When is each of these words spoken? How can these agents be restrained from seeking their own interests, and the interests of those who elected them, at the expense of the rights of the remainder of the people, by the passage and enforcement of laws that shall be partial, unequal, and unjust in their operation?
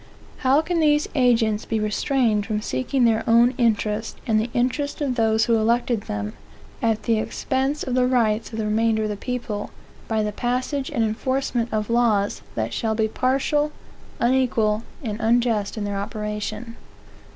How 0.37 0.61
can 0.63 0.79
these 0.79 1.07
agents 1.13 1.63
be 1.65 1.79
restrained 1.79 2.47
from 2.47 2.59
seeking 2.59 3.05
their 3.05 3.23
own 3.27 3.53
interests, 3.59 4.15
and 4.25 4.39
the 4.39 4.49
interests 4.51 4.99
of 4.99 5.13
those 5.13 5.45
who 5.45 5.57
elected 5.57 6.01
them, 6.01 6.33
at 6.81 7.03
the 7.03 7.19
expense 7.19 7.83
of 7.83 7.93
the 7.93 8.07
rights 8.07 8.51
of 8.51 8.57
the 8.57 8.65
remainder 8.65 9.03
of 9.03 9.09
the 9.09 9.15
people, 9.15 9.69
by 10.07 10.23
the 10.23 10.31
passage 10.31 10.89
and 10.89 11.03
enforcement 11.03 11.69
of 11.71 11.87
laws 11.91 12.41
that 12.55 12.73
shall 12.73 12.95
be 12.95 13.07
partial, 13.07 13.71
unequal, 14.19 14.81
and 15.03 15.19
unjust 15.19 15.77
in 15.77 15.83
their 15.83 15.97
operation? 15.99 16.77